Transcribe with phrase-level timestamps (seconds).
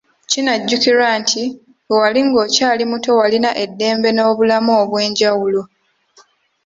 [0.29, 1.43] Kinajjukirwa nti
[1.87, 5.61] ,bwe wali ng'okyali muto walina eddembe n'obulamu obwenjawulo.